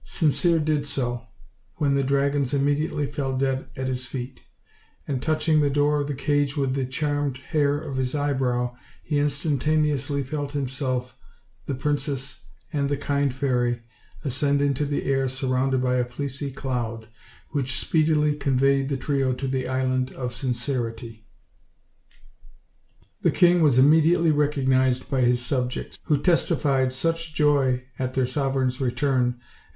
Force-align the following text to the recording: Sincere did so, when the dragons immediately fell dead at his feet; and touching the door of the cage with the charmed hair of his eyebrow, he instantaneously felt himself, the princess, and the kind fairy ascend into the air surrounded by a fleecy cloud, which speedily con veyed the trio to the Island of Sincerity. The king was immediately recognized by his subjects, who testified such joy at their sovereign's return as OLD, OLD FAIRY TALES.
Sincere 0.03 0.57
did 0.57 0.87
so, 0.87 1.27
when 1.75 1.93
the 1.93 2.01
dragons 2.01 2.55
immediately 2.55 3.05
fell 3.05 3.37
dead 3.37 3.67
at 3.75 3.87
his 3.87 4.07
feet; 4.07 4.41
and 5.07 5.21
touching 5.21 5.61
the 5.61 5.69
door 5.69 6.01
of 6.01 6.07
the 6.07 6.15
cage 6.15 6.57
with 6.57 6.73
the 6.73 6.87
charmed 6.87 7.37
hair 7.37 7.77
of 7.77 7.97
his 7.97 8.15
eyebrow, 8.15 8.75
he 9.03 9.19
instantaneously 9.19 10.23
felt 10.23 10.53
himself, 10.53 11.15
the 11.67 11.75
princess, 11.75 12.45
and 12.73 12.89
the 12.89 12.97
kind 12.97 13.31
fairy 13.31 13.83
ascend 14.25 14.59
into 14.59 14.87
the 14.87 15.05
air 15.05 15.29
surrounded 15.29 15.83
by 15.83 15.97
a 15.97 16.03
fleecy 16.05 16.49
cloud, 16.49 17.07
which 17.49 17.77
speedily 17.79 18.33
con 18.35 18.57
veyed 18.57 18.89
the 18.89 18.97
trio 18.97 19.33
to 19.33 19.47
the 19.47 19.67
Island 19.67 20.09
of 20.13 20.33
Sincerity. 20.33 21.27
The 23.21 23.29
king 23.29 23.61
was 23.61 23.77
immediately 23.77 24.31
recognized 24.31 25.11
by 25.11 25.21
his 25.21 25.45
subjects, 25.45 25.99
who 26.05 26.17
testified 26.17 26.91
such 26.91 27.35
joy 27.35 27.85
at 27.99 28.15
their 28.15 28.25
sovereign's 28.25 28.81
return 28.81 29.03
as 29.03 29.25
OLD, 29.25 29.25
OLD 29.25 29.33
FAIRY 29.35 29.39
TALES. 29.39 29.43